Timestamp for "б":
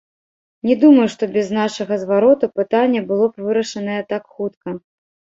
3.35-3.45